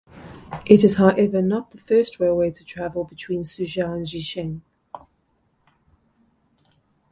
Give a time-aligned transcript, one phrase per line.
[0.65, 4.61] It is however not the first railway to travel between Suzhou and Jiaxing.